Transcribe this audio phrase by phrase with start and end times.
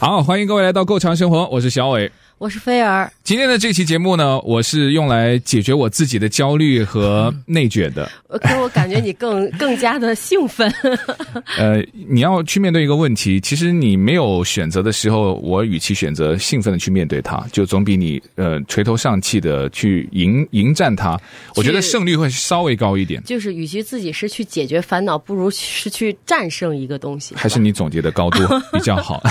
[0.00, 2.12] 好，欢迎各位来到《够强生活》，我是小伟。
[2.38, 8.10] 我是菲儿，今天的这期节目呢，我是用来解决我自己的焦虑和 内卷的。
[8.40, 10.66] 可我感觉你更 更加的兴奋。
[11.58, 21.20] 呃，你要去面对一个问题，其实你没有选择的时候，我与其选择兴奋的去面对它，就总比你呃垂头丧气的去迎迎战它，
[21.54, 23.22] 我觉得胜率会稍微高一点。
[23.24, 27.34] 就是与其自己是去解决烦恼，不如是去战胜一个东西。
[27.34, 28.40] 还是你总结的高度
[28.72, 29.22] 比较好，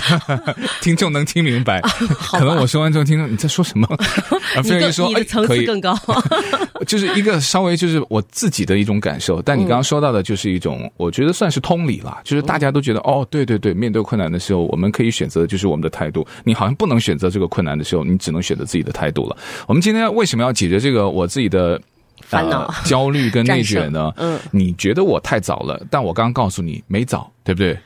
[0.84, 1.82] 听众能听明白。
[1.82, 3.04] 可能我说完之后。
[3.04, 3.87] 听众你在说什么？
[4.56, 5.98] 啊，飞儿说，你的层次更高，
[6.88, 9.42] 就是一个稍微就是我自己的一种感受。
[9.42, 16.26] 但你刚刚说到的，就是一种我觉得算是通理了，就是大家都觉得哦，对对对，面对困难的时候，我们可以选择的就是我们的态度。
[16.44, 19.38] 你好像不能选择这个困难的时候，你只能选择自己的态度了。
[19.68, 21.80] 我们今天为什么要解决这个我自己的
[22.22, 24.12] 烦恼、呃、 焦虑跟内卷呢？
[24.18, 27.78] 嗯，你觉得我太早了，但我刚刚告诉你没早，对不对？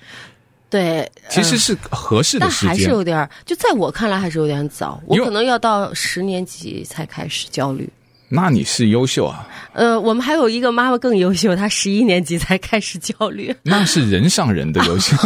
[0.71, 4.99] 对，其实是合适的时间，但还是有点，就在我看来还是有点早。
[5.05, 7.87] 我可能要到十年级才开始焦虑。
[8.33, 9.45] 那你是优秀啊？
[9.73, 13.53] 呃，我们还有一个妈妈更优秀，她十一年级才开始焦虑。
[13.61, 15.17] 那是人上人的优秀。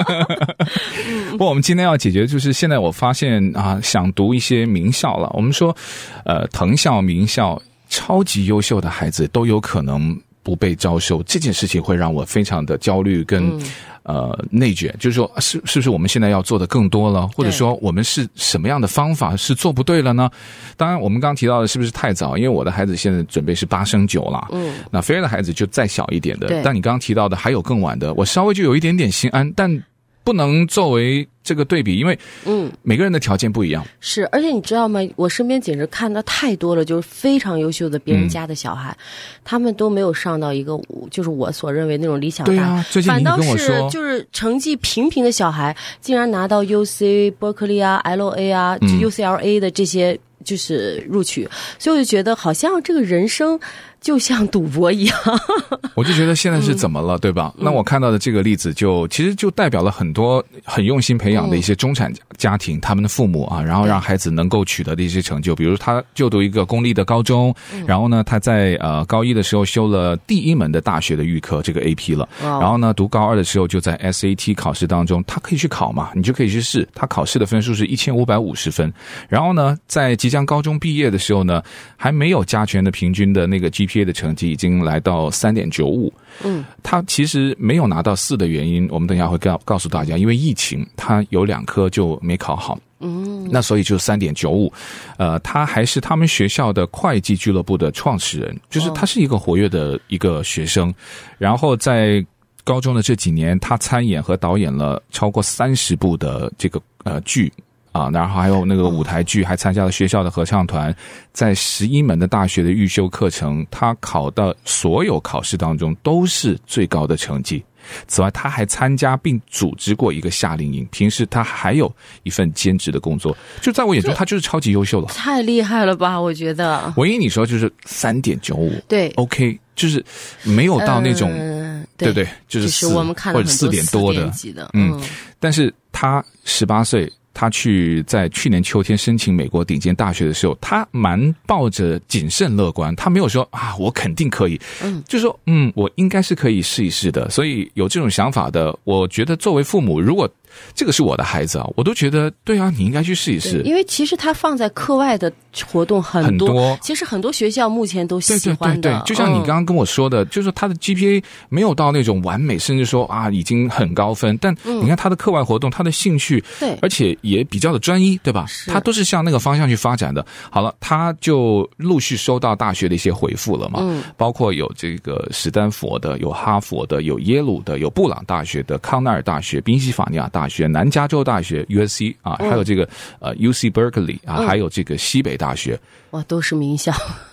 [1.32, 5.30] 不过我们今天要解决，就是现在我发现啊，想读一些名校了。
[5.34, 5.76] 我们说，
[6.24, 13.58] 呃，藤校、名校，超级优秀的孩子都有可能不被招收，这件事情会让我非常的焦虑跟。
[13.58, 13.62] 嗯
[14.06, 17.26] 呃，内卷就是说，是是不是我们现在要做的更多了？
[17.26, 20.30] 或者说，我们是什么样的方法是做不对了呢？
[20.76, 22.36] 当然，我们刚刚提到的是不是太早？
[22.36, 26.46] 因为我的孩子现在准备是八升九了，嗯，那菲儿的孩子就再小一点的。
[26.62, 29.82] 但你刚刚提到的还有更晚的，我稍微就有一点点心安，但。
[30.26, 33.84] 不能作为这个对比，因为嗯，每个人的条件不一样。
[33.84, 34.98] 嗯、是，而且你知道吗？
[35.14, 39.06] 我身边简直看到太多了，就是非常优秀的别人家的小孩，嗯、
[39.44, 40.76] 他们都没有上到一个，
[41.12, 42.52] 就是我所认为那种理想大。
[42.52, 53.60] 对啊，反倒是就是成绩平平的小孩，竟然拿到 U C Berkeley 啊、L A 啊、就 U C L A 的这些就是录取，嗯、所以我就觉得好像这个人生。
[54.06, 55.18] 就像赌博一样，
[55.96, 57.52] 我就觉得现在是怎么了，嗯、对吧？
[57.58, 78.92] 那我看到的这个例子就，就其实就代表了很多很用心培养的一些中产家庭，嗯、他们的父母啊，然后让孩子能够取得的一些成就，比如他就读一个公立的高中，嗯、然后呢，他在呃高一的时候修了第一门的大学的预科，这个 AP 了，哦、然后呢，读高二的时候就在 SAT 考试当中，他可以去考嘛，你就可以去试，他考试的分数是一千五百五十分，
[79.28, 81.60] 然后呢，在即将高中毕业的时候呢，
[81.96, 83.68] 还没有加权的平均的那个
[84.00, 84.06] GPA。
[84.06, 86.12] 的成绩已经来到三点九五，
[86.44, 94.72] 嗯，他其实没有拿到四的原因，我们等一下会告告诉大家，因为疫情，他有两科就没考好，嗯，那所以就三点九五，
[95.18, 100.94] 呃，他还是他们学校的会计俱乐部的创始人，就是他是一个活跃的一个学生，
[101.36, 102.24] 然后在
[102.62, 107.52] 高中的这几年，他参演和导演了超过三十部的这个呃剧。
[107.96, 110.94] 啊，然后还有那个舞台剧，还参加了学校的合唱团，
[111.32, 117.64] 在十一门的大学的预修课程，他考的所有考试当中都是最高的成绩。
[118.06, 120.86] 此外，他还参加并组织过一个夏令营。
[120.90, 121.90] 平时他还有
[122.24, 125.06] 一份兼职的工作，就在我眼中，他就是超级优秀了。
[125.06, 126.20] 太厉害了吧？
[126.20, 126.92] 我觉得。
[126.96, 130.04] 唯一你说就是三点九五，对，OK，就是
[130.42, 132.28] 没有到那种，嗯、对不对？
[132.46, 134.26] 就是四或者四点多的，
[134.74, 135.00] 嗯，嗯，
[135.40, 137.10] 但是他十八岁。
[137.38, 147.28] 他去在去年秋天申请美国顶尖大学的时候，他蛮抱着谨慎乐观，他没有说啊，我肯定可以，嗯，就说嗯，我应该是可以试一试的。
[147.28, 150.26] 所以有这种想法的，我觉得作为父母，如果。
[150.74, 153.62] 这个是我的孩子啊，我都觉得对啊，你应该去试一试。
[153.62, 155.32] 因为其实他放在课外的
[155.66, 158.82] 活动很多，其实很多学校目前都喜欢的。
[158.82, 168.46] 对对对，就像你刚刚跟我说的，嗯、就是他的 GPA 没有到那种完美，甚至说啊已经很高分，但你看他的课外活动，他的兴趣，对，而且也比较的专一，对吧？
[168.66, 170.24] 他都是向那个方向去发展的。
[170.50, 180.56] 好了，他就陆续收到大学的一些回复了嘛，嗯，包括有这个史丹佛的，有哈佛的，有耶鲁的，有布朗大学的，康奈尔大学，宾夕法尼亚大学。
[180.56, 182.88] 学南加州大学 USC 啊，还有这个
[183.18, 185.78] 呃 UC Berkeley 啊，还有这个西北大学，
[186.12, 186.90] 哇，都是名校，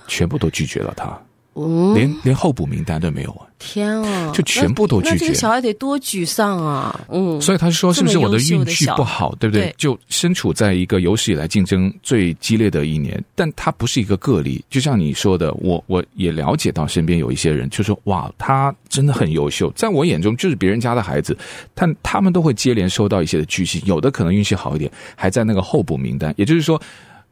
[0.10, 1.18] 全部都拒绝了他。
[1.56, 3.46] 嗯，连连候补名单都没有啊！
[3.60, 5.12] 天啊，就全部都拒绝。
[5.12, 7.00] 那这个小孩得多沮丧啊！
[7.10, 9.66] 嗯，所以他说，是不是我的运气不好，对不对？
[9.68, 14.64] 对就身处在一个有史以来竞争最激烈的一年，但他不是一个个例。
[14.70, 21.38] 就像你说的，我我也了解到身边有一些人，就说哇，他真的很优秀，在我眼中就是别人家的孩子，
[21.74, 26.82] 但他们都会接连收到一些的拒信，有的可能运气好一点，还在那个候补名单，也就是说。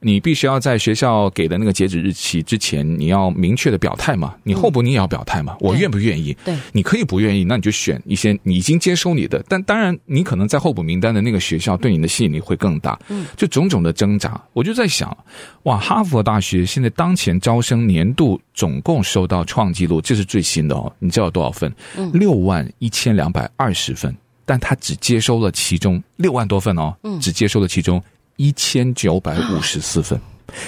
[0.03, 4.35] 你必须要在学校给的那个截止日期之前，你要明确的表态嘛？
[4.43, 5.55] 你候补你也要表态嘛？
[5.59, 6.35] 我愿不愿意？
[6.43, 9.43] 对，你可以不愿意，那你就选一些你已经接收你的。
[9.47, 12.99] 但当然，你可能在候补名单的那个学校对你的吸引力会更大。
[13.09, 15.15] 嗯，就种种的挣扎，我就在想，
[15.63, 20.91] 哇，哈佛大学现在当前招生年度总共收到创纪录，这是最新的哦。
[20.97, 21.71] 你知道有多少份？
[21.95, 24.15] 嗯，六万一千两百二十份，
[24.45, 28.01] 但他只接收了其中六万多份哦，嗯，只接收了其中。
[28.37, 30.19] 一千九百五十四分，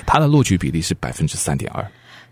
[0.05, 1.85] 他的录取比例是百分之三点二，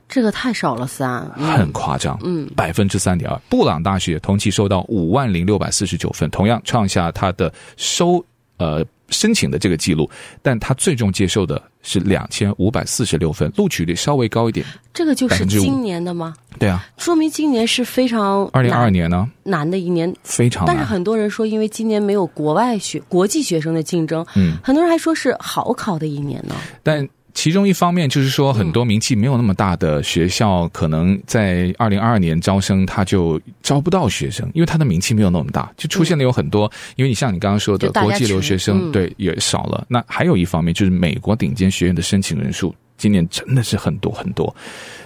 [0.07, 2.19] 这个太少了三，很夸张。
[2.23, 3.37] 嗯，百分之三点二。
[3.49, 8.23] 布朗大学同期收到五万零六百四十九分，同样创下他的收
[8.57, 10.09] 呃申请的这个记录，
[10.41, 14.65] 但他最终接受的是两千五百四十六分，录取率稍微高一点。
[14.93, 16.33] 这个就是今年的吗？
[16.57, 20.75] 对啊，说明今年是非常二零二二年呢难的一年，非常难。
[20.75, 26.55] 但是很多人说，因为今年没有国外学国际学生的竞争，嗯，很多人还说是好考的一年呢。
[26.83, 36.71] 但其中一方面就是说，很多名气没有那么大的学校，可能在二零二二年招生，他就招不到学生，因为他的名气没有那么大，就出现了有很多。
[36.95, 39.85] 因为你像你刚刚说的，国际留学生对也少了。
[39.87, 44.55] 那还有一方面就是美国顶尖学院的申请人数，今年真的是很多很多，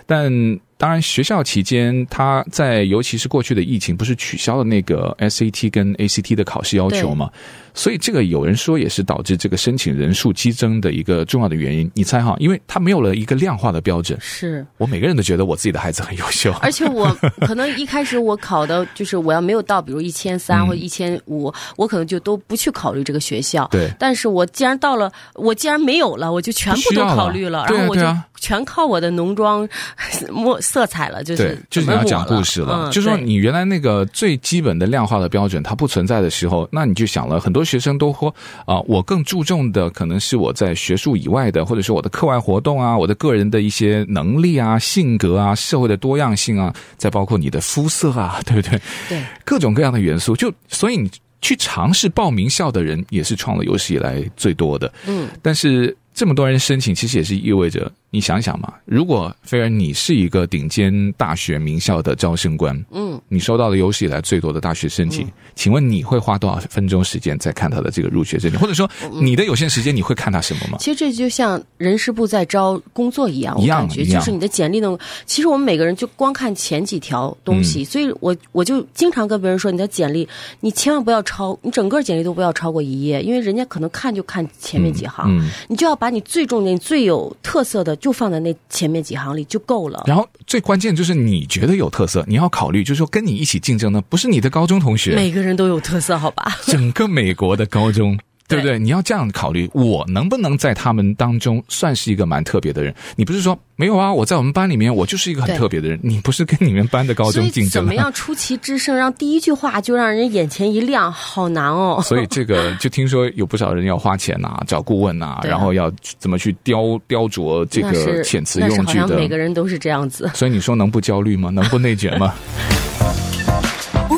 [0.06, 0.60] 但。
[0.78, 7.30] 当然，学校期间，他在尤其是过去的疫情，不是取消了那个 SAT 跟 ACT 的考试要求吗？
[7.74, 11.90] 所以这个有人说也是导致这个申请人数激增的一个重要的原因。
[11.94, 12.36] 你猜哈？
[12.40, 14.18] 因为他没有了一个量化的标准。
[14.22, 23.68] 是我每个人都觉得我自己的孩子很优秀，而且我可能一开始我考的就是我要没有到，比如一千三 或者一千五，我可能就都不去考虑这个学校。
[23.72, 28.26] 对，但是我既然到了，我既然没有了，我就全部都考虑了，了然后我就啊。
[28.46, 29.68] 全靠我的浓妆
[30.32, 32.86] 墨色彩了，就是对，就是你要讲故事了。
[32.86, 38.30] 嗯、就是说，你原来那个最基本的量化的标准它不存在的时候，那你就想了很多学生都说
[38.68, 48.80] 啊、呃，我更注重的可能是我在学术以外的，或者是我的课外活动啊，我的个人的一些能力啊、性格啊、社会的多样性啊，再包括你的肤色啊， 对不对？
[49.10, 51.10] 对，各种各样的元素，就所以你
[51.42, 54.92] 去尝试报名校的人也是创了有史以来最多的。
[55.08, 57.92] 嗯，但是这么多人申请，其实也是意味着。
[58.16, 68.58] 你想想嘛，如果菲儿你是一个顶尖大学名校的招生官，嗯，你收到了有史以来最多的大学申请，嗯、请问你会花多少分钟时间在看他的这个入学申请？
[68.58, 70.78] 或者说你的有限时间你会看他什么吗？
[70.80, 74.98] 其实这就像人事部在招工作一样，我感觉就是你的简历呢。
[75.26, 80.26] 其实我们每个人就光看前几条东西，嗯、所以我我就经常跟别人说，你的简历
[80.62, 85.30] 你千万不要超，你整个简历都不要超过一页，因为人家可能看就看前面几行，
[85.68, 87.94] 你就要把你最重点、最有特色的。
[88.06, 90.04] 就放在那前面几行里就够了。
[90.06, 96.46] 然后最关键就是你觉得有特色，你要考虑，就是说跟你一起竞争的不是你的高中同学，每个人都有特色，好吧？
[96.68, 98.16] 整个美国的高中。
[98.48, 98.78] 对不对？
[98.78, 102.94] 你要这样考虑，我能不能在他们当中算是一个蛮特别的人？
[103.16, 104.14] 你不是说没有啊？
[104.14, 106.00] 我在我们班里面，我就是一个很特别的人。
[106.04, 107.72] 你不是跟你们班的高中竞争？
[107.72, 112.00] 怎么样出奇制胜，让第一句话就让人眼前一亮，好难哦。
[112.04, 119.16] 所以这个就听说有不少人要花钱呐、啊，找顾问呐、啊，然后要怎么去雕雕琢这个遣词用句的。
[119.16, 120.30] 每个人都是这样子。
[120.34, 121.50] 所以你说能不焦虑吗？
[121.50, 122.34] 能不内卷吗？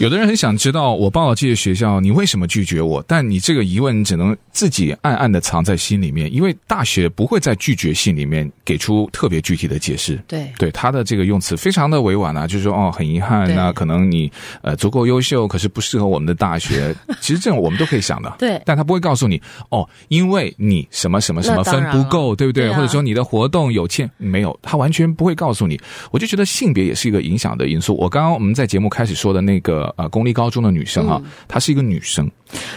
[0.00, 3.04] 有的人很想知道，我报了这些学校，你为什么拒绝我？
[3.06, 10.18] 但你这个疑问只能自己暗暗的藏在心里面，因为大学不会在拒绝信里面给出特别具体的解释。
[10.26, 16.96] 对，对，他的这个用词非常的委婉啊，就是说哦，很遗憾，那可能你呃足够优秀，可是不适合我们的大学。
[17.20, 18.34] 其实这种我们都可以想的。
[18.38, 19.38] 对，但他不会告诉你
[19.68, 22.64] 哦，因为你什么什么什么分不够，对不对？
[22.68, 25.78] 对啊，或者说你的活动有欠没有，他完全不会告诉你。
[26.10, 27.94] 我就觉得性别也是一个影响的因素。
[27.96, 29.89] 我刚刚我们在节目开始说的那个。
[29.96, 32.30] 呃，公立高中的女生哈，她是一个女生，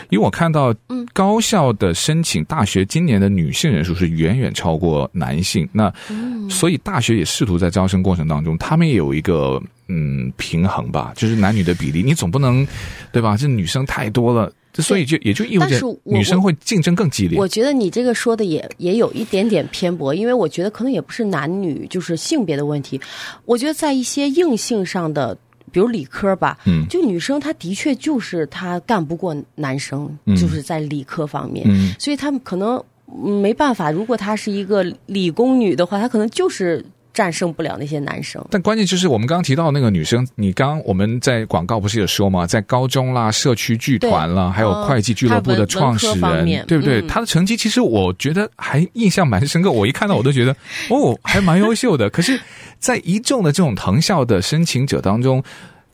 [0.10, 0.74] 因为我看到
[1.14, 5.92] 高校的申请大学今年的女性人数是远远超过男性，那
[6.50, 12.66] 所以大学也试图在招生过程当中，他们也有一个嗯平衡吧，就是男女的比例，你总不能
[13.12, 13.38] 对吧？
[13.38, 17.38] 这女生太多了，所以就也就意味着女生会竞争更激烈。
[17.38, 23.00] 我，我觉得你这个说的也也有一点点偏颇，因为我觉得可能也不是男女就是性别的问题，
[23.46, 25.38] 我觉得在一些硬性上的。
[25.72, 33.92] 比如理科吧，嗯就女生她的确就是她干不过男生，嗯就是在理科方面，嗯所以他们可能嗯没办法。
[33.92, 38.44] 如果她是一个理工女的话，她可能就是战胜不了那些男生。
[38.50, 42.48] 但关键就是我们刚刚提到那个女生，你刚刚我们在广告不是也说吗？
[42.48, 47.02] 在高中啦、社区剧团啦，还有会计俱乐部的创始人，对不对？
[47.02, 50.52] 嗯她的成绩其实我觉得还印象蛮深刻，我一看到我都觉得
[50.90, 52.10] 哦，还蛮优秀的。
[52.10, 52.40] 可是，
[52.84, 55.42] 在一众的这种藤校的申请者当中，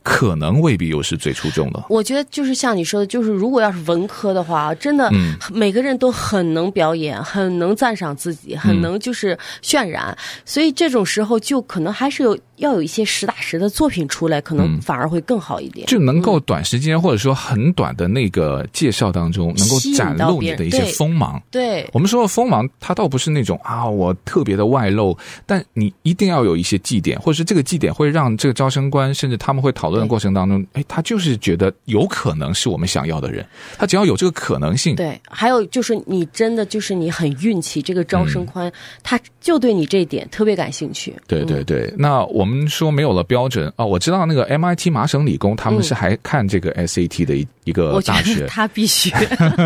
[0.02, 1.84] 可能未必又是最出众的。
[1.88, 15.86] 我觉得就是像你说的，就是如果要是文科的话，真的嗯每个人都很能表演，很能赞赏自己，很能就是渲染，所以这种时候就可能还是有要有一些实打实的作品出来，可能反而会更好一点。
[15.86, 21.42] 就能够短时间或者说很短的那个介绍当中，能够展露你的一些锋芒。
[21.50, 33.44] 对，我们说的锋芒，它倒不是那种啊，我特别的外露，但你一定要有一些绩点，或者是这个绩点会让这个招生官，甚至他们会讨论的过程当中，哎，他就是觉得有可能是我们想要的人，
[33.78, 34.94] 他只要有这个可能性。
[34.96, 38.70] 对，还有就是你真的就是你很运气，这个招生官
[39.02, 41.14] 他就对你这一点特别感兴趣。
[41.26, 49.10] 对对对，那我们说没有了标准啊，我知道那个 MIT 麻省理工他们是还看这个 SAT 的一一个大学， 他必须，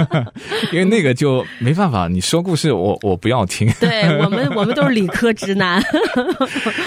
[0.72, 3.70] 因为那个就没办法，你说故事我我不要听。
[3.80, 5.82] 对我们 我们都是理科直男。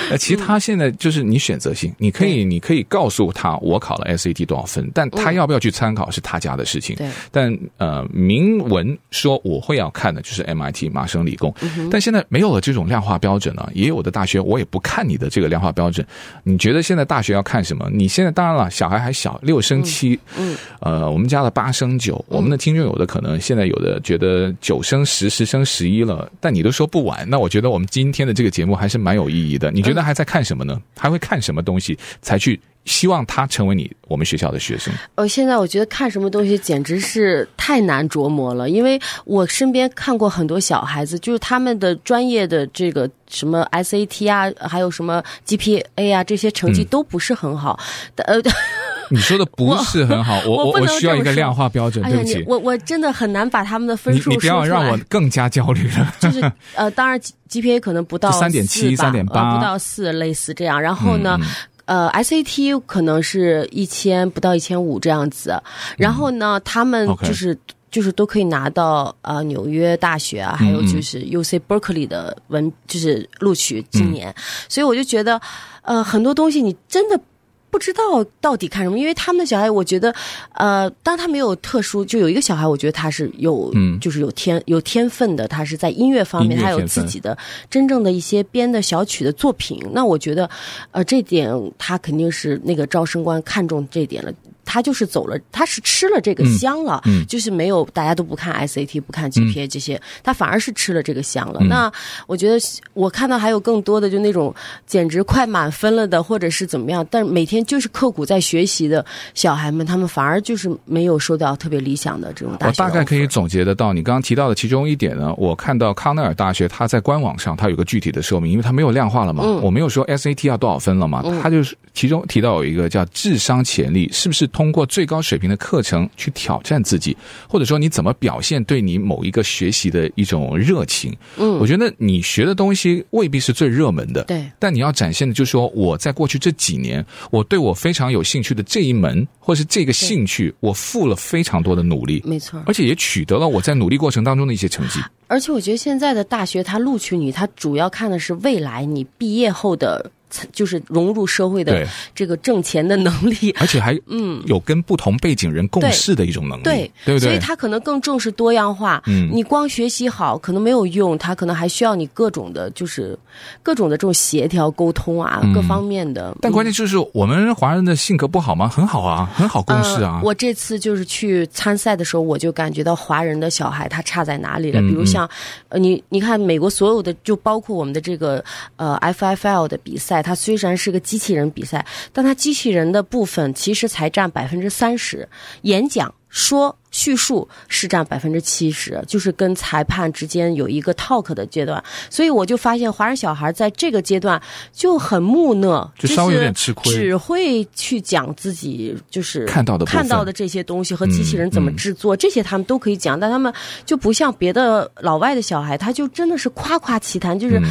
[0.09, 6.95] 呃，其实他现在就是你选择性，你可以你可以告诉他我考了 SAT 多少分，但他要不要去参考是他家的事情。
[6.97, 11.53] 对，但呃，明文说我会要看的就是 MIT 麻省理工，
[11.89, 16.05] 但现在没有了这种量化标准了，也有的大学我也不看你的这个量化标准。
[16.43, 17.89] 你觉得现在大学要看什么？
[17.93, 29.71] 你现在当然了，小孩还小，六升七，嗯，呃，我们加了八升九，我们的听众有的可能现在有的觉得九升十，十升十一了，但你都说不晚，那我觉得我们今天的这个节目还是蛮有意义的。
[29.71, 30.81] 你觉得还在看什么呢？
[30.97, 32.59] 还会看什么东西才去？
[32.87, 34.91] 希望他成为你我们学校的学生。
[35.15, 47.77] 呃，现在我觉得看什么东西简直是太难琢磨了，因为我身边看过很多小孩子，就是他们的专业的这个什么 SAT 啊，还有什么 GPA 啊，这些成绩都不是很好。
[48.15, 48.35] 呃，
[49.11, 52.03] 你说的不是很好，我 我我需要一个量化标准。
[52.05, 56.15] 哎、对不起，我我真的很难把他们的分数你你不要让我更加焦虑了。
[56.19, 56.39] 就是
[56.75, 60.81] 呃，当然 GPA 可能不到三点七、三点八，不到四，类似这样。
[60.81, 61.37] 然后呢？
[61.41, 61.47] 嗯
[61.87, 65.59] 呃，SAT 可能是一千不到一千五这样子，
[65.97, 67.57] 然后呢，他们就是.
[67.89, 74.35] 就是都可以拿到呃纽约大学啊，还有就是 UC Berkeley 的文就是录取今年、嗯，
[74.67, 75.39] 所以我就觉得
[75.83, 77.19] 呃很多东西你真的。
[77.69, 80.13] 不知道到底看什么，因为他们的小孩，我觉得，
[80.53, 87.37] 呃，当他没有特殊，就有一个小孩，我觉得他是有，嗯，就是有天有天分的，他是在音乐方面，他有自己的
[87.69, 89.79] 真正的一些编的小曲的作品。
[89.91, 90.49] 那我觉得，
[90.91, 94.31] 呃，这点他肯定是那个招生官看中这点了。
[94.67, 101.59] 他就是走了，他是吃了这个香了，就是没有大家都不看 SAT，不看 GPA 这些、嗯，他反而是吃了这个香了。
[101.61, 101.91] 嗯、那
[102.27, 102.59] 我觉得
[102.93, 104.53] 我看到还有更多的就那种
[104.85, 112.83] 简直快满分了的，或者是怎么样，但是每天就是刻苦在学习的小孩们，他们反而就是没有收到特别理想的这种大学。
[112.83, 124.47] 我大概可以总结得到，你刚刚提到的其中一点呢，我看到康奈尔大学它在官网上它有个具体的说明，因为它没有量化了嘛，嗯、我没有说 SAT 要多少分了嘛，它就是其中提到有一个叫智商潜力，是不是？
[124.57, 127.15] 通过最高水平的课程去挑战自己，
[127.47, 131.15] 或者说你怎么表现对你某一个学习的一种热情？
[131.37, 144.99] 嗯，我觉得你学的东西未必是最热门的，对，但你要展现的就是说，我在过去这几年，我对我非常有兴趣的这一门或是这个兴趣，我付了非常多的努力，没错，而且也取得了我在努力过程当中的一些成绩。
[145.27, 150.09] 而且我觉得现在的大学，它录取你，它主要看的是未来你毕业后的。
[150.51, 157.29] 就是融入社会的这个挣钱的能力， 而且还嗯有跟不同背景人共事的一种能力，对对，对不对？
[157.29, 159.01] 所以他可能更重视多样化。
[159.07, 163.17] 嗯，你光学习好可能没有用，他可能还需要你各种的，就是
[163.63, 166.35] 各种的这种协调沟通啊，嗯、各方面的。
[166.41, 168.67] 但关键就是我们华人的性格不好吗？
[168.67, 170.15] 很好啊，很好共事啊。
[170.17, 174.81] 呃、我这次就是去参赛的时候，我就感觉到华人的小孩他差在哪里了。
[174.81, 175.29] 嗯、比如像
[175.69, 178.43] 呃，你你看美国所有的，就包括我们的这个
[178.75, 180.16] 呃 FFL 的比赛。
[180.21, 185.27] 它虽然是个机器人比赛，但它机器人的部分其实才占百分之三十，
[185.63, 191.83] 演讲、说、叙述是占百分之七十，就是跟裁判之间有一个 talk 的阶段。
[192.09, 203.53] 所以我就发现华人小孩在这个阶段就很木讷，就稍微有点吃亏，只会去讲自己就是看到的看到的这些东西和机器人怎么制作，这些他们都可以讲，但他们
[203.85, 207.61] 就不像别的老外的小孩，他就真的是夸夸其谈，就是。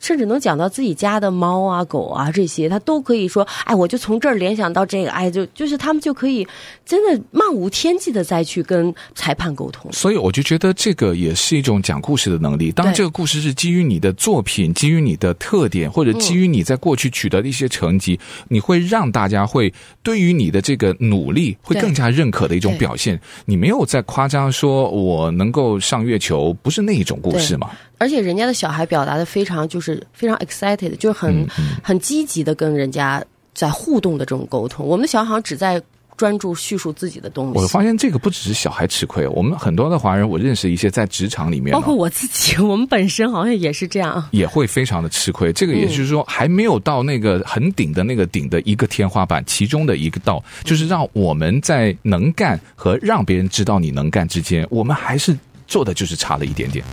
[0.00, 6.44] 甚至能讲到自己家的猫啊、狗啊这些，他都可以说，哎，我就从这儿联想到这个，哎，就就是他们就可以
[6.84, 9.92] 真的漫无天际的再去跟裁判沟通。
[9.92, 12.72] 所以我就觉得这个也是一种讲故事的能力。
[12.72, 23.20] 当这个故事是基于你的作品、基于你的特点，或者基于你在过去取得的一些成绩，嗯、你会让大家会对于你的这个努力会更加认可的一种表现。
[23.44, 27.70] 你没有在夸张说我能够上月球，不是那一种故事嘛？
[28.00, 33.22] 而且人家的小孩表达的非常就是非常 excited，就是很、嗯、很积极的跟人家
[33.54, 34.86] 在互动的这种沟通。
[34.86, 35.80] 我们的小孩好像只在
[36.16, 37.58] 专注叙述自己的东西。
[37.58, 45.52] 我发现这个不只是小孩吃亏，我们很多的华人，我认识一些在职场里面，包括我自己，我们本身好像也是这样，也会非常的吃亏。
[45.52, 55.34] 这个也就是说，还没有到那个很顶的那个顶的一个天花板，其中的一个道，就是让我们在能干和让别人知道你能干之间，我们还是
[55.70, 56.84] 做的就是差了一点点。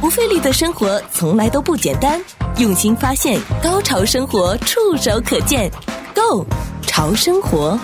[0.00, 2.20] 不费力的生活从来都不简单，
[2.58, 5.70] 用心发现，高潮生活触手可见
[6.14, 6.46] Go
[6.86, 7.78] 潮生活。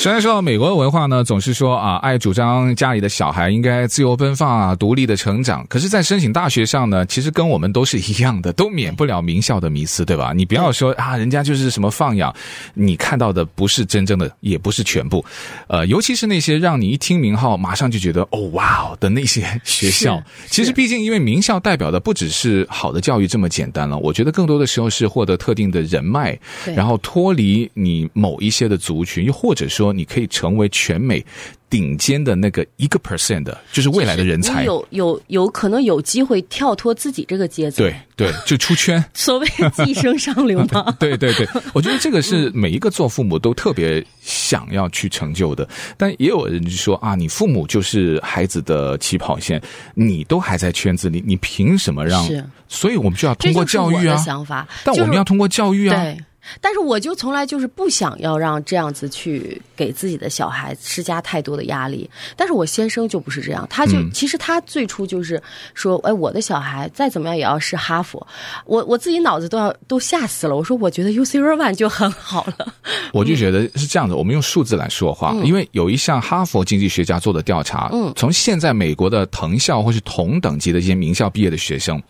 [0.00, 5.66] 虽然说美国的文化呢，总是说啊，爱主张家里的小孩应该自由奔放啊，独立的成长。
[5.68, 10.32] 可是，在申请大学上呢，其实跟我们都是一样的，都免不了名校的迷思，对吧？
[10.34, 12.34] 你不要说啊，人家就是什么放养，
[12.72, 15.22] 你看到的不是真正的，也不是全部。
[15.68, 26.38] 呃，尤其是那些让你一听名号马上就觉得哦哇哦的那些学校， 其实毕竟因为名校代表的不只是好的教育这么简单了，我觉得更多的时候是获得特定的人脉，
[26.74, 29.89] 然后脱离你某一些的族群，又或者说。
[29.92, 31.24] 你可以成为全美
[31.68, 34.64] 顶尖的那个一个 percent 的，就是未来的人才。
[34.64, 37.84] 有有有可能有机会跳脱自己这个阶层。
[37.84, 39.02] 对对， 就出圈。
[39.14, 40.90] 所谓寄生上流嘛。
[40.98, 45.68] 对对对，我觉得这个是每一个做父母都特别想要去成就的。
[45.96, 49.62] 但也有人就说啊，你父母就是孩子的起跑线，
[49.94, 52.28] 你都还在圈子里，你凭什么让？
[52.66, 54.16] 所以我们就要通过教育啊。
[54.16, 54.66] 想法。
[54.84, 56.02] 但我们要通过教育啊。
[56.02, 56.18] 对。
[56.60, 62.08] 但是我就从来就是不想要让这样子去给自己的小孩施加太多的压力。
[62.36, 65.40] 但是我先生就不是这样，他就、嗯、其实他最初就是
[65.74, 68.26] 说，哎，我的小孩再怎么样也要是哈佛。
[68.66, 70.56] 我我自己脑子都要都吓死了。
[70.56, 72.74] 我说我觉得 UC Irvine 就很好了。
[73.12, 82.02] 我就觉得是这样的，我们用数字来说话，嗯、因为有一项哈佛经济学家做的调查，嗯，从现在美国的藤校或是同等级的一些名校毕业的学生，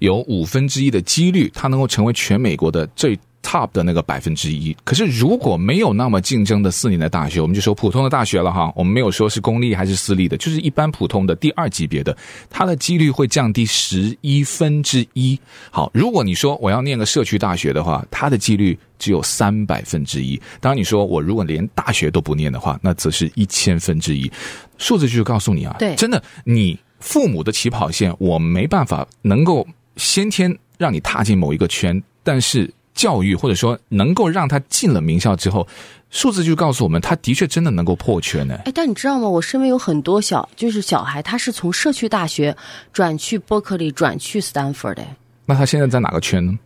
[0.00, 3.18] 有五分之一的几率他能够成为全美国的最。
[3.46, 12.16] Top 的那个百分之一，可是如果没有那么竞争的四年的大学，我们就说普通的大学了哈，我们没有说是公立还是私立的，就是一般普通的第二级别的，
[12.50, 15.38] 它的几率会降低十一分之一。
[15.70, 20.36] 好，如果你说我要念个社区大学的话，它的几率只有三百分之一。
[20.60, 24.28] 当然你说我如果连大学都不念的话，那则是一千分之一。
[24.76, 29.64] 数字就是告诉你啊，对，真的，你父母的起跑线，我没办法能够
[29.96, 32.68] 先天让你踏进某一个圈，但是。
[32.96, 35.68] 教育或者说能够让他进了名校之后，
[36.10, 38.58] 数字就告诉我们，他的确真的能够破圈呢。
[38.64, 39.28] 哎，但你知道吗？
[39.28, 42.56] 我身边有很多小就是小孩，他是从社区大学
[42.92, 45.04] 转去伯克利，转去斯坦福的。
[45.44, 46.58] 那他现在在哪个圈呢？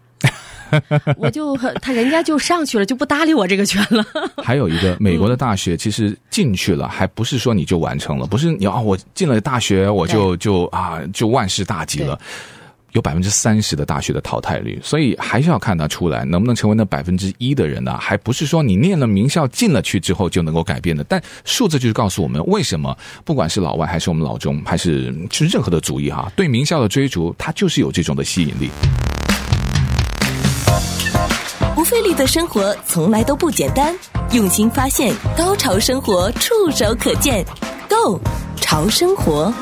[1.18, 4.04] 我就他人家就上去了，就不搭理我这个圈了。
[4.44, 12.16] 还有一个美国的大学，其实进去了，还不是说你就完成了，不是你啊，我进了大学我就就啊就万事大吉了。
[12.92, 17.96] 有百分之三十的大学的淘汰率，所以还是要看他出来能不能成为那百分之一的人呢？
[17.98, 21.04] 还不是说你念了名校进了去之后就能够改变的。
[21.04, 28.70] 但数字就是告诉我们，为什么不管是老外还是我们老中，还是其实任何的族裔哈，对名校的追逐，它就是有这种的吸引力。
[31.74, 33.96] 不费力的生活从来都不简单，
[34.32, 37.44] 用心发现，高潮生活触手可见
[37.88, 38.20] Go
[38.56, 39.52] 潮生活。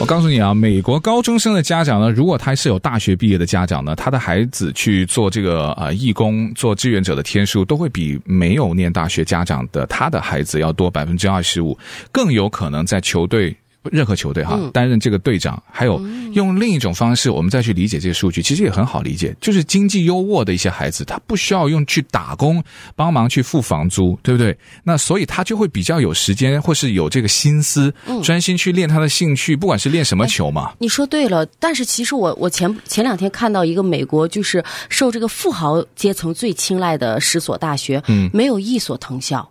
[0.00, 11.78] 我告诉你啊，美国高中生的家长呢，如果他是有大学毕业的家长呢，他的孩子去做这个呃义工、做志愿者的天数，都会比没有念大学家长的他的孩子要多百分之二十五，
[12.10, 13.54] 更有可能在球队。
[13.90, 16.00] 任何球队哈，担任这个队长，还有
[16.32, 19.34] 用另一种方式，我们再去理解这些数据，其实也很好理解。
[19.40, 22.62] 就是经济优渥的一些孩子，他不需要用去打工
[22.94, 24.56] 帮忙去付房租，对不对？
[24.84, 30.72] 那所以他就会比较有时间，或是有这个心思，专心去练他的兴趣，不管是练什么球嘛。
[30.78, 39.49] 你说对了，但是其实我我前前两天看到一个美国就是受这个富豪阶层最青睐的十所大学，嗯，没有一所藤校。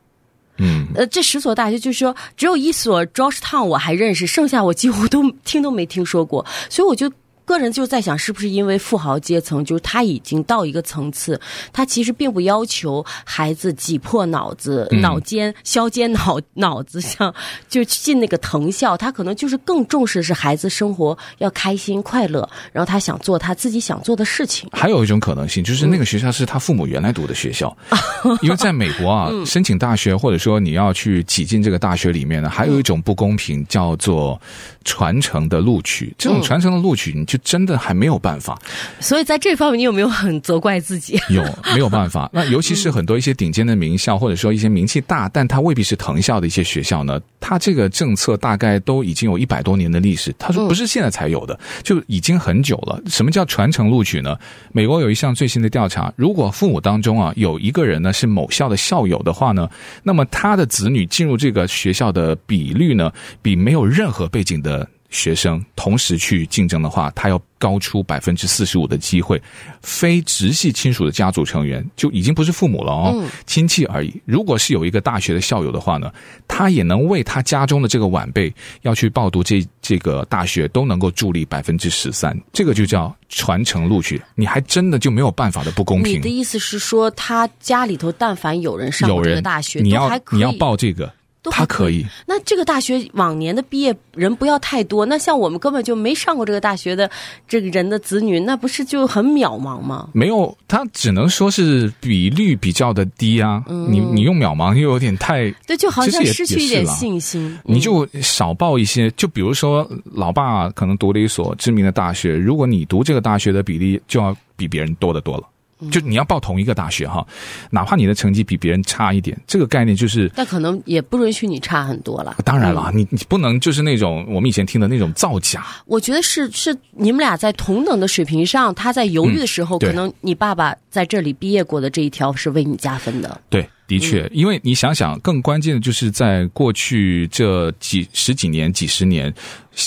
[0.59, 7.11] 嗯，呃，这十所大学就是说，只有一所 Georgetown 我还认识，剩下我几乎都听都没听说过，所以我就
[7.49, 11.41] 个人就在想，是不是因为富豪阶层，就是他已经到一个层次，
[11.73, 17.33] 他其实并不要求孩子挤破脑子、脑尖、削尖脑脑子，像
[17.67, 24.69] 就进那个藤校，他可能就是更重视是孩子生活要开心快乐，然后他想做他自己想做的事情。
[24.71, 27.75] 还有一种可能性，就是那个学校是他父母原来读的学校，
[28.43, 34.39] 因为在美国啊，申请大学或者说你要去挤进这个大学里面呢，还有一种不公平叫做
[34.85, 37.38] 传承的录取，这种传承的录取你就。
[37.43, 38.59] 真的还没有办法，
[38.99, 41.19] 所以在这方面你有没有很责怪自己？
[41.29, 42.29] 有，没有办法。
[42.33, 50.33] 那尤其是很多一些顶尖的名校，或者说一些名气大，但它未必是藤校的一些学校呢，它这个政策大概都已经有一百多年的历史。
[50.37, 53.01] 他说不是现在才有的，就已经很久了。
[53.07, 54.37] 什么叫传承录取呢？
[54.71, 59.69] 美国有一项最新的调查，如果父母当中啊有一个人呢是某校的校友的话呢，
[60.03, 64.87] 那么他的子女进入这个学校的比率呢，比没有任何背景的。
[65.09, 69.41] 学生同时去竞争的话，他要高出百分之四十五的机会。
[69.81, 74.13] 非直系亲属的家族成员就已经不是父母了哦，嗯、亲戚而已。
[74.25, 76.11] 如果是有一个大学的校友的话呢，
[76.47, 82.39] 他也能为他家中的这个晚辈要去报读这这个大学都能够助力百分之十三。
[82.53, 86.13] 这个就叫传承录取，你还真的就没有办法的不公平。
[86.13, 91.11] 你的意思是说，他家里头但凡有人上过这个大学，你要你要报这个。
[91.43, 97.09] 他可以，那这个大学往年的毕业人不要太多，那像我们根本就没上过这个大学的
[97.47, 100.09] 这个人的子女，那不是就很渺茫吗？
[100.13, 103.63] 没有，他只能说是比率比较的低啊。
[103.67, 107.57] 嗯、你你用渺茫又有点太，对，就好像失去一点信心。
[107.63, 115.43] 你就少报一些，就比如说老爸可能读了一所知名的大学，如果你读这个大学的比例就要比别人多得多了。
[115.91, 117.25] 就你要报同一个大学哈，
[117.69, 122.35] 哪怕你的成绩比别人差一点，这个概念就是，那可能也不允许你差很多了。
[122.43, 125.65] 当然了，嗯、你你不能就是那种我们以前听的那种造假。
[125.85, 133.39] 我觉得是是你们俩在同等的水平上，他在犹豫的时候，嗯、可能你爸爸在这里毕业过的这一条是为你加分的。
[133.49, 133.67] 对。
[133.89, 139.33] 的确，因为你想想，更关键的就是在过去这几十几年、几十年，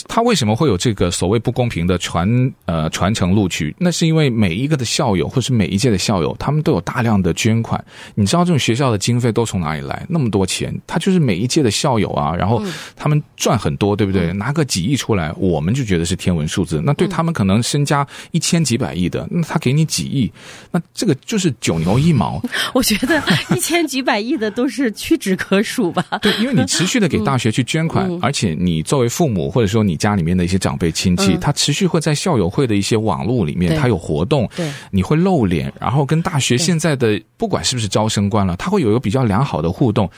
[0.08, 3.72] 他为什么会有这个所谓不公平的传呃传承录取？
[3.78, 7.82] 那是因为每一个的校友，或是每一届的校友，他们都有大量的捐款。
[8.16, 10.04] 你知道这种学校的经费都从哪里来？
[10.08, 12.60] 那么多钱，他就是每一届的校友啊，然后
[12.96, 14.32] 他们赚很多，对不对？
[14.32, 16.82] 拿个几亿出来，我们就觉得是天文数字。
[16.84, 20.32] 那对他们可能身家一千几百亿的，那他给你几亿，
[20.72, 22.42] 那这个就是九牛一毛。
[22.74, 23.22] 我觉得
[23.54, 23.86] 一千。
[23.92, 26.02] 几百亿的都是屈指可数吧？
[26.22, 40.10] 对，因为你持续的给大学去捐款，嗯、而且你作为父母或者说你家里面的一些长辈亲戚，嗯、他持续会在校友会的一些网络里面，他有活动，对，你会露脸，然后跟大学现在的不管是不是招生官了，他会有一个比较良好的互动。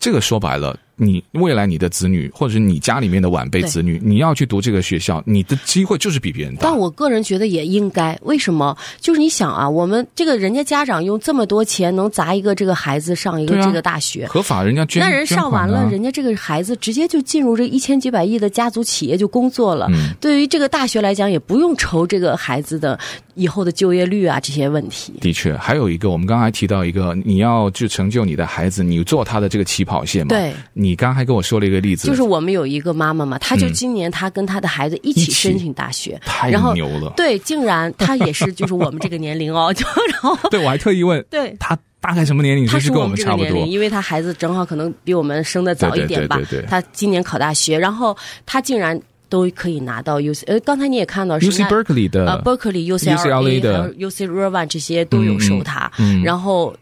[0.00, 0.76] 这个说白了。
[1.02, 6.60] 你未来你的子女，或者是你家里面的晚辈子女，你要去读这个学校，你的机会就是比别人大。
[6.62, 8.76] 但我个人觉得也应该，为什么？
[9.00, 19.88] 就是你想啊，我们这个人家家长用这么多钱能砸一个这个孩子上一个这个大学，啊、合法人家捐，那人上完了，人家这个孩子直接就进入这一千几百亿的家族企业就工作了。
[19.90, 22.98] 嗯、对于这个大学来讲，也不用愁这个孩子的
[23.34, 25.12] 以后的就业率啊这些问题。
[25.20, 30.28] 的确，还有一个，我们刚才提到一个，你要去成就你的孩子，你做他的这个起跑线嘛。
[30.28, 31.82] 对，你刚还跟我说了一个。
[31.82, 37.12] 例子就是我们有一个妈妈嘛，她就今年她跟她的孩子一起申请大学，太牛了。
[37.16, 42.64] 对，竟然她也是就是我们这个年龄哦， 就然后对我还特意问，对她大概什么年龄？
[42.68, 46.36] 她是跟我们差不多，因为她孩子正好可能比我们生的早一点吧。
[46.36, 48.96] 对对对，她今年考大学，然后她竟然
[49.28, 55.90] 都可以拿到 U C，呃，刚才你也看到是 U C Berkeley 的，呃，Berkeley U C L A 的 U C Irvine 这些都有收她，
[56.22, 56.72] 然后。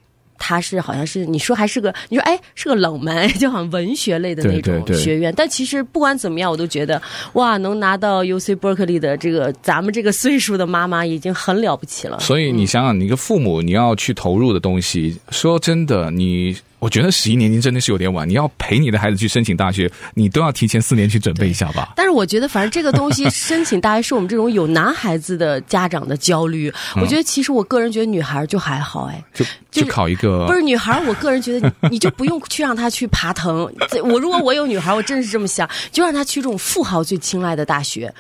[0.41, 7.01] 他是好像是你说还是个你说哎是个冷门，就好像文学类的那种学院，对对对，但其实不管怎么样，我都觉得
[7.35, 12.19] 哇，能拿到 UC Berkeley 的这个咱们这个岁数的妈妈已经很了不起了。
[12.19, 16.57] 所以你想想，你个父母你要去投入的东西，嗯、说真的你。
[16.81, 21.93] 我觉得十一年级真的是有点晚，你要陪你的孩子去申请大学，你都要提前四年去准备一下吧。
[21.95, 26.73] 但是我觉得，反正这个东西申请大学是我们这种有男孩子的家长的焦虑。
[26.97, 33.71] 嗯、我觉得，其实我个人觉得女孩就还好，哎，就就考一个不是女孩，我个人觉得你你就不用去让她去爬藤。
[34.03, 38.13] 我如果我有女孩，我真是这么想，就让她去这种富豪最青睐的大学。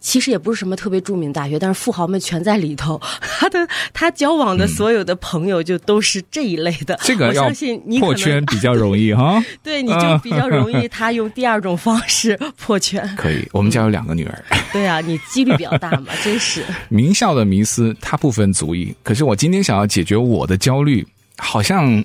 [0.00, 3.00] 其实也不是什么特别著名的大学，但是富豪们全在里头。
[3.38, 6.98] 他的他交往的所有的朋友就都是这一类的。
[7.02, 9.42] 这个我相信你破圈比较容易哈。
[9.62, 13.06] 对，你就比较容易， 他用第二种方式破圈。
[13.16, 14.44] 可以，我们家有两个女儿。
[14.72, 16.64] 对啊，你几率比较大嘛，真是。
[16.88, 18.94] 名校的迷思，它不分族裔。
[19.02, 21.06] 可是我今天想要解决我的焦虑，
[21.40, 22.04] 好像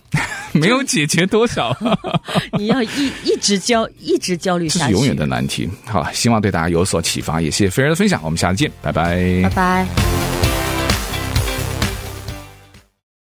[0.54, 1.76] 没有解决多少，
[2.58, 5.70] 你要一一直焦，一直焦虑下去，这是永远的难题。
[5.86, 10.35] 好了，希望对大家有所启发，也谢谢菲儿的分享，我们下次见，拜拜，拜拜。